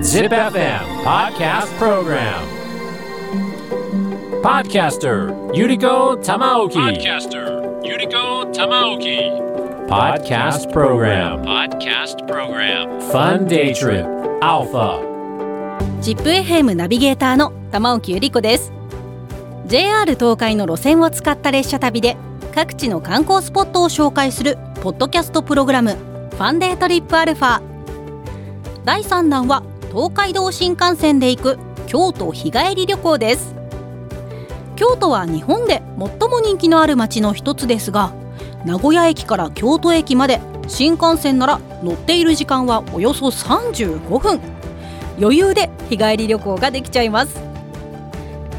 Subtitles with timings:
[0.00, 2.40] Zip FM Podcast Program
[4.40, 9.28] Podcaster Yuriko Tamaoki Podcaster Yuriko Tamaoki
[9.86, 14.06] Podcast Program Podcast Program Fun Day Trip
[14.40, 14.98] Alpha
[16.00, 18.72] ZIPFM ナビゲーターの玉置ゆり子です
[19.66, 22.16] JR 東海の路線を使った列車旅で
[22.54, 27.75] 各地の観光スポットを紹介するポッドキャストプログラムファンデートリップアルファ
[28.86, 31.58] 第3弾は東海道新幹線で行く
[31.88, 33.52] 京都日帰り旅行です。
[34.76, 38.12] 京都は日本で最も人気のある街の一つですが
[38.64, 44.40] 名古屋駅から京都駅まで新幹線なら乗っている時間はおよそ35分。
[45.18, 47.40] 余裕で日帰り旅行ができちゃいます。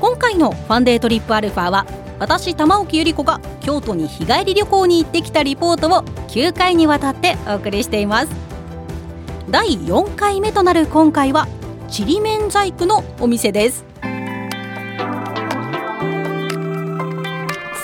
[0.02, 1.86] 今回のファンデートリップアルファは
[2.20, 8.47] 私玉置ゆり子が京都に日帰り旅行に行ってきたリポートを9回にわたってお送りしています。
[9.50, 11.48] 第4回目となる今回は
[11.88, 13.86] ちりめん細工のお店です。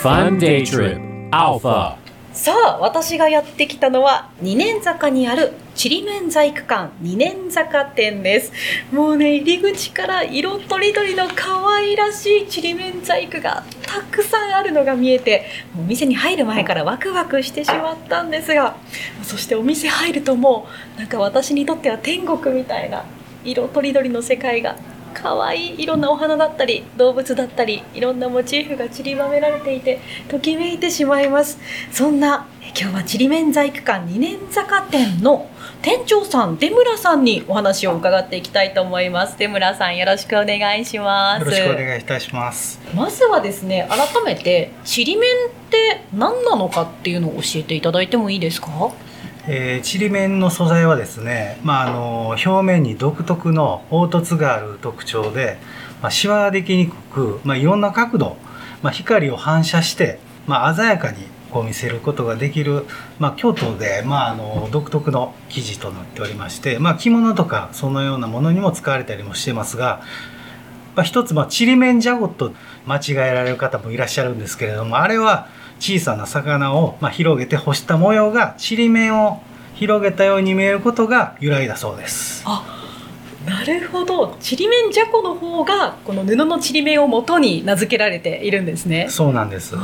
[0.02, 1.30] Fun Day Trip.
[1.32, 1.96] Alpha.
[2.34, 8.52] さあ私がやってきたのは二年坂にあるちりめん細工館二年坂店です。
[8.92, 15.46] もうね入り口から色とりどりの可愛らしいちりめん細工がたくさんあるのが見えて
[15.78, 18.76] お店に入る前からワクワクしてしまったんですが
[19.24, 23.06] そしてお店入るともうなんか私にとっては天国みたいな
[23.44, 24.76] 色とりどりの世界が
[25.14, 31.60] 可愛いいろんなお花だったり動物だったりいろんなモチーフが散りばめられていてときめいてしまいます。
[31.92, 35.50] そんなえ今日はちりめん細工館二年坂店の
[35.82, 39.38] 店長さん出村さんにお話を伺っていきたいと思います。
[39.38, 41.46] 出村さんよろしくお願いします。
[41.46, 42.80] よろしくお願いいたします。
[42.96, 48.92] まずはですね改めてちりめんって何なのかっていうのを教えていただいてもいいですか？
[49.46, 55.58] え、ちりめんの素材はですね、まあ、あの表面に独特の凹凸がある特徴で、
[56.02, 58.38] まあ、シワができにくく、まあ、いろんな角度、
[58.82, 61.18] まあ、光を反射して、まあ、鮮やかに
[61.52, 62.86] こう見せることができる、
[63.20, 70.02] まあ、京都で、まあ、あの独特の生地となっておりまして、まあ、着物とかそのようなものにも使われたりもしてますが、
[70.96, 72.54] まあ、一つ、ま、ちりめんじゃごと
[72.86, 75.50] 間違えられる方もいらっしゃるんですけれどもあれは
[75.84, 79.42] 小さな魚を、まあ、広げて干した模様がちりめんを
[79.76, 82.46] 広げたように見えることが由来だそうです。
[83.46, 89.76] なるほどちりめんじゃこの方がこの布のちりめんを元に名付けられているんですねそうなんです。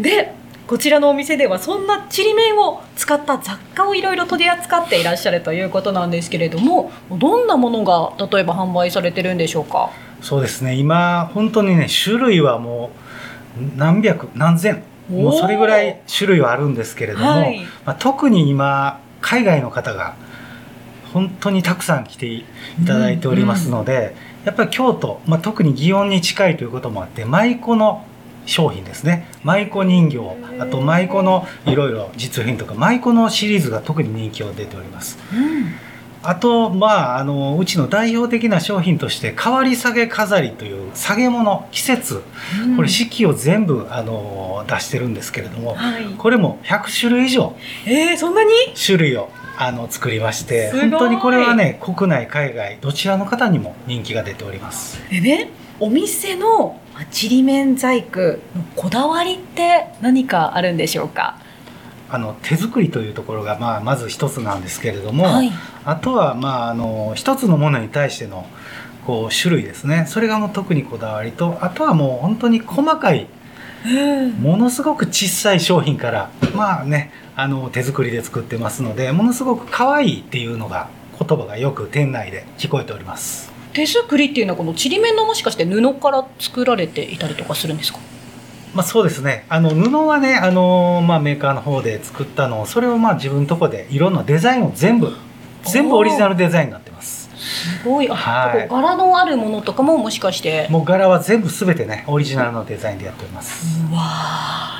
[0.00, 0.34] で
[0.66, 9.90] こちらのお店ではそんなちりめんを使った雑貨をいろいろ取り扱っていらっしゃるということなんですけれどもどんなものが例えば販売されてるんでしょうか？
[10.20, 10.74] そうですね。
[10.74, 12.90] 今本当にね種類はも
[13.56, 17.60] う何百何千もうそれぐらい種類はあるんですけれども、はい。
[17.84, 20.16] まあ、特に今海外の方が
[21.12, 22.44] 本当にたくさん来てい
[22.86, 28.04] ただいておりますので、やっぱり京都、まあ、特に祇園に近いということもあって舞妓の
[28.46, 29.28] 商品ですね。
[29.42, 30.18] 舞妓人形
[30.58, 35.18] あと舞妓のいろいろ実品とか舞妓のシリーズが特に人気を出ております。
[35.32, 35.93] うん
[36.26, 42.22] あとまああのうちの代表的な商品として変わり下げ飾りという下げ物季節。
[42.76, 46.04] これ四季を全部あの出してるんですけれどもはい。
[46.16, 47.54] これも100種類以上。
[47.86, 48.50] えー、そんなに？
[48.74, 54.98] 種類をあの作りまして本当にこれはね国内海外どちらの方にも人気が出ております。
[55.10, 58.38] でねお店のまあちりめん細工の
[58.76, 61.38] こだわりって何かあるんでしょうか？
[62.14, 65.50] あの手作りというところが、まあ、まず一つなんですけれども、はい。
[65.84, 68.46] あとは、まあ、あの一つのものに対しての
[69.06, 70.06] こう種類ですね。
[70.08, 73.26] それがもう特にこだわりとあとはもう本当に細かい
[73.84, 74.30] うん。
[74.34, 80.88] ものすごく小さい商品からまあねあの手作りで作ってますのでものすごく可愛いっていうのが
[81.18, 83.52] 言葉がよく店内で聞こえております。
[83.72, 87.98] 手作りっていうのはこのちりめんのもしかして布から作られていたりとかするんですか？
[88.74, 89.46] まあそうですね。
[89.48, 95.12] あの布はねあの、まあ、メーカーの方で作ったのをそれをまあ自分のとこでいろんなデザインを全部
[95.64, 97.30] 全部オリジナルデザインになってます。
[97.34, 98.10] すごい。
[98.10, 98.68] あ、はい。
[98.68, 100.66] 柄のあるものとかももしかして。
[100.70, 103.80] もう柄は全部全てねオリジナルのデザインでやっております。
[103.90, 104.00] うわ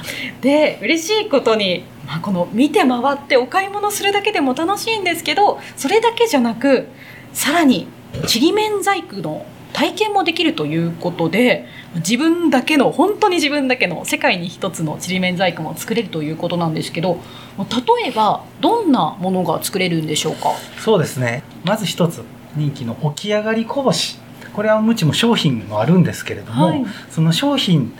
[0.02, 0.40] ー。
[0.44, 6.88] で嬉しいことに、まあ、この見て回ってお買い物するだけでも楽しいんですけどそれだけじゃなく
[7.32, 7.88] さらに
[8.26, 17.20] ちりめん細工の体験もできるということで自分だけの本当に自分だけの世界に一つのちりめん細工も作れるということなんですけど
[17.58, 20.50] 例えばどんなものが作れるんでしょうか？
[20.80, 21.42] そうですね。
[21.64, 22.22] まず一つ
[22.56, 24.18] 人気の起き上がりこぼし。
[24.52, 26.84] これはうちも商品もあるんですけれども、はい。
[27.10, 27.92] その商品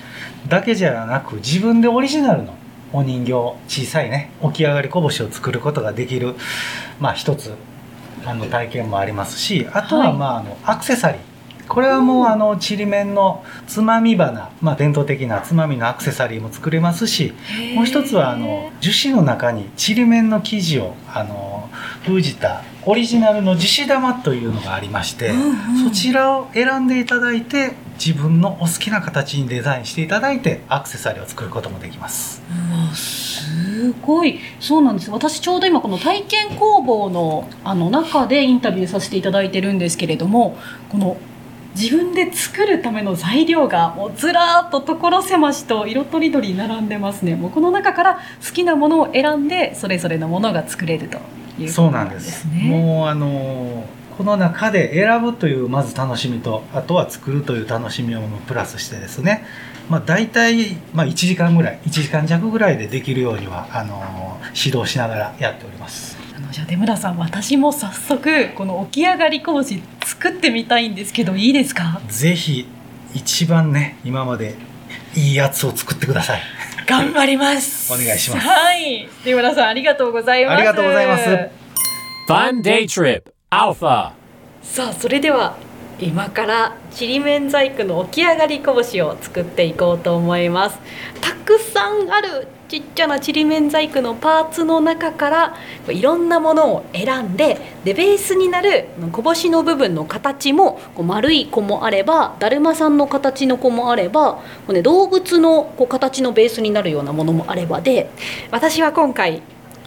[0.48, 2.54] だけじゃなく自分でオリジナルの
[2.92, 3.32] お人形
[3.66, 6.36] 小さいね起き上がりこぼしを作ることができる
[7.00, 7.52] まあ一つ
[8.24, 11.20] あの体験もありますしあとは、まあ、あのアクセサリー
[11.68, 17.32] これはもうあのちりめんのつまみ花、まあ、伝統的なつまみのアクセサリーも作れますし
[17.74, 21.70] もう一つはあの樹脂の中にちりめんの生地をあの
[22.04, 32.42] 封じたオリジナルの樹脂玉というのがありまして、うんうん、そちらを選んでいただいて自分のお好きな形にデザインしていただいてアクセサリーを作ることもできます。
[32.94, 34.40] すごい。
[34.60, 35.10] そうなんです。
[35.10, 40.56] 私ちょうど今この体験工房のあの中でインタビューさせていただいてるんですけれども
[40.90, 41.16] この
[41.74, 51.18] 自分で作るための材料がもうずらっと所狭しと色とりどり並んでますねもうこの中から好きなものを選んでそれぞれのものが作れると
[51.58, 52.68] いうことなんですね。
[52.68, 53.86] もうあの
[54.16, 59.44] この中で選ぶというまず楽しみとあとは作るという楽しみをプラスしてですね、
[59.88, 66.13] まあ、大体、まあ、1時間ぐらい1時間弱ぐらいでできるようにはあの指導しながらやっております。
[66.54, 72.00] じゃあ出村さん私も早速この起き上がり講師作ってみたいんですけどいいですか？
[72.06, 72.68] ぜひ
[73.12, 74.54] 一番ね今まで
[75.16, 76.40] いいやつを作ってください。
[76.86, 77.92] 頑張ります。
[77.92, 78.46] お願いします。
[78.46, 79.08] はい。
[79.24, 80.54] 出村さんありがとうございます。
[80.54, 81.24] ありがとうございます。
[82.28, 84.12] Fun Day Trip Alpha.
[84.62, 85.56] さあそれでは
[85.98, 90.78] 今からちりめん細工の起き上がりこぼしを作っていこうと思います。
[91.20, 95.56] たくさんあるちっちゃなちりめん細工のパーツの中から
[95.86, 108.10] いろんなものを選んででベースになるこぼしの部分の形もこう丸い子もあればだるまさんの形の子もあればこう、ね、動物のこう形のベースになるようなものもあればで
[108.50, 109.42] 私は今回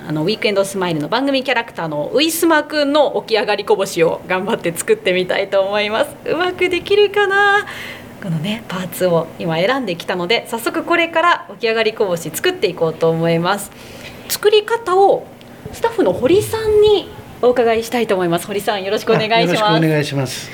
[0.08, 6.16] あのウィークエンドスマイルの番組キャラクターのウイスマくんの起き上がりこぼしを頑張って作ってみたいと思います。
[6.26, 7.66] うまくできるかな？
[8.22, 13.72] このねパーツを今選んできたので早速これから起き上がりこぼし作っていこうと思います。
[14.30, 15.26] 作り方を
[15.72, 17.10] スタッフの堀さんに
[17.42, 18.48] お伺いしたいと思います。
[18.48, 19.86] 堀さんよろしくお願いします。
[19.86, 20.50] お願いします。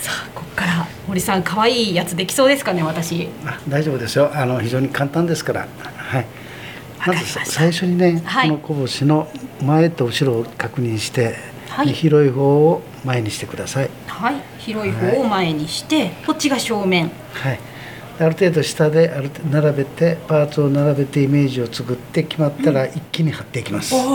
[0.00, 3.28] さあここから堀さん可愛いやつできそうですかね私。
[3.68, 4.30] 大丈夫ですよ。
[4.34, 5.68] あの非常に簡単ですから。
[5.96, 6.26] はい。
[7.06, 9.28] まず最初にね、はい、このこぼしの
[9.62, 11.36] 前と後ろを確認して、
[11.68, 13.90] はい、広い方を前にしてください。
[14.06, 17.10] はい、広い方を前にして、はい、こっちが正面。
[17.32, 17.60] はい。
[18.18, 23.94] ある程度下である並べてパーツを並べてイメージを作って決まったら一気に貼っていきます。
[23.94, 24.08] うん、お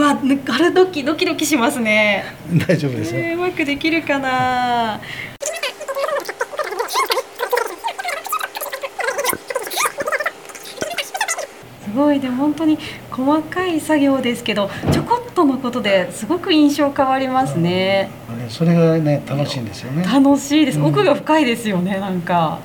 [0.00, 2.24] わあれドキドキドキしますね。
[2.66, 5.00] 大丈夫ですよ、えー、うまくできるかな。
[11.84, 12.78] すごいでも本当に
[13.18, 18.10] 細かい作業ですけどちょこっとのことですごく印象変わりますね。
[18.48, 20.04] それがね楽しいんですよね。
[20.04, 20.80] 楽しいです。
[20.80, 22.60] 奥が深いですよね、なんか。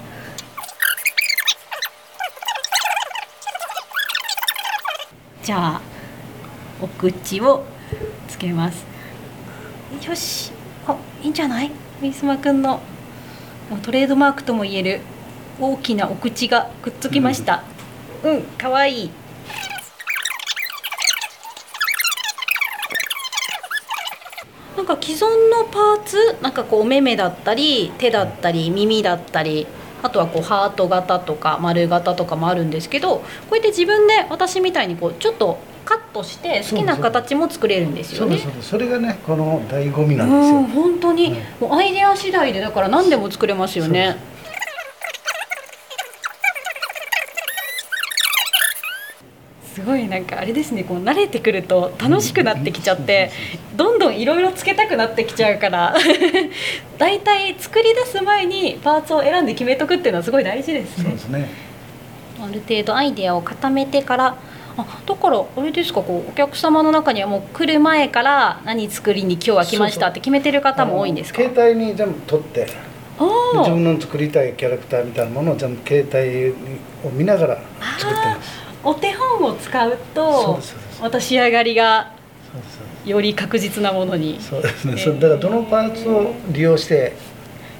[5.41, 5.81] じゃあ
[6.79, 7.65] お口を
[8.27, 8.85] つけます。
[10.07, 10.51] よし、
[10.87, 11.71] あいいんじゃない？
[11.99, 12.79] ミスマくんの
[13.81, 15.01] トレードマークともいえる
[15.59, 17.63] 大きなお口がくっつきました。
[18.23, 19.09] うん、可愛い
[24.83, 29.65] なんか既存のパーツなんかこうお目目だったり手だったり耳だったり
[30.01, 38.37] あとはこうハート型とか丸型とかもあるんですけどこうやって自分で私みたいにこうちょっとカットして好きな形も作れるんですよね。
[38.37, 40.63] そうそれがねこの醍醐味なんですよ。
[40.81, 44.15] 本当に、もうアイデア次第でだから何でも作れますよね。
[49.83, 53.31] ごいなんかあれですねこう慣れてくると楽しくなってきちゃって
[53.75, 55.95] どんどんいろいろつけたくなってきちゃうから
[56.97, 61.03] だいたい作り出す前にパーツを選んで決めとくっていうのはすごい大事ですね。
[61.03, 61.49] そうですね。
[62.41, 64.37] ある程度アイデアを固めてから
[64.75, 71.41] あだからあれですかこうお客様の中にはもう来る前から何作りに今日は来ましたって決めてる方も多いんですか？
[71.43, 72.67] 携帯に全部取って
[73.53, 77.55] 自分の作りたいキャラクターみたいなものを全部携帯を見ながら
[77.99, 78.62] 作ってます。
[78.83, 80.59] お手本を使うと
[81.01, 82.11] また仕上がりが
[83.05, 87.15] より確実なものにそうですね、えー、だからどのパーツを利用して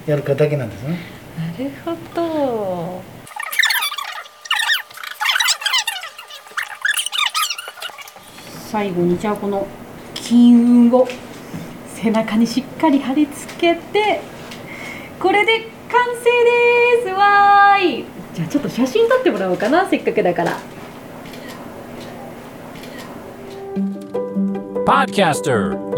[0.06, 1.00] やるかだけなんですね。
[1.38, 3.02] なるほど。
[8.70, 9.68] 最後にじゃあこの
[10.14, 11.08] 金運を
[11.96, 14.22] 背中にしっかり貼り付けて
[15.20, 16.24] これで完成
[17.04, 17.14] です。
[17.14, 18.06] わーい。
[18.34, 20.58] じゃあちょっと写真撮ってもらおうかなせっかくだから
[24.94, 25.50] ポッドキャスタ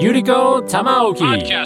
[0.01, 1.65] ユリコ玉置ポキャッ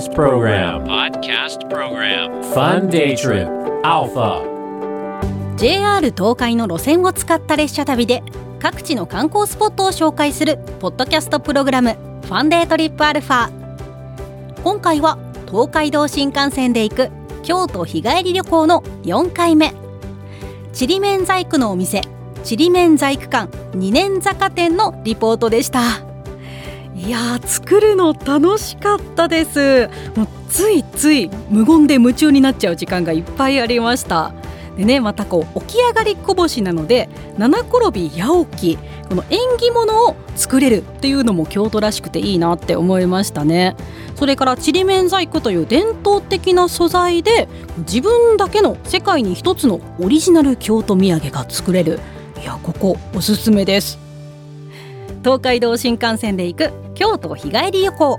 [0.00, 1.20] ストプログラムポッド
[1.50, 3.52] ストプログラムファンデイトリップ
[3.84, 8.22] アルファ JR 東海の路線を使った列車旅で
[8.60, 13.50] 各地の観光スポットを紹介するポッドキャストプログラムファンデイトリップアルファ
[14.64, 15.18] 今回は
[15.50, 17.10] 東海道新幹線で行く
[17.42, 19.74] 京都日帰り旅行の4回目。
[20.72, 22.00] ちりめん細工のお店
[22.42, 25.80] ちりめん細工館2年坂店のリポートでした。
[26.94, 29.88] いや作るの楽しかったです。
[30.16, 34.32] もうついつい無言で夢中になっちゃう時間がいっぱいありました。
[34.76, 43.76] でねまたこう起き上がりこぼしなので七転び八起きこの縁起物を作れるっていうのも京都らしくていいなって思いましたね。
[44.14, 52.00] それからちりめん細工という伝統的な素材で自分だけの世界に一つのオリジナル京都土産が作れる。
[52.42, 54.00] いやここおすすめです。
[55.22, 58.18] 東海道新幹線で行く京都日帰り旅行。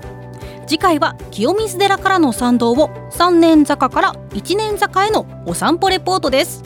[0.66, 6.62] 次回は清水寺からの参道を三年坂から一年坂へのお散歩レポートです。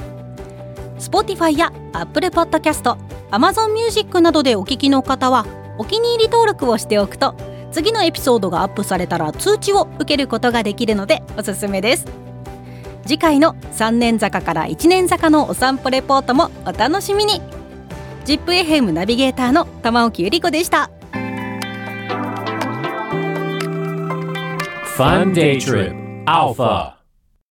[1.00, 2.96] Spotify や Apple Podcast、
[3.32, 5.44] Amazon Music などでお聞きの方は
[5.78, 7.34] お気に入り登録をしておくと
[7.72, 12.27] 次のエピソードがアップされたら通知を受けることができるのでおすすめです。
[13.08, 17.40] 次回の三年坂から一年坂のお散歩レポートもお楽しみに。
[18.26, 20.90] ZIPFM ナビゲーターの玉置ゆり子でした。
[24.98, 26.97] Fun Day Trip Alpha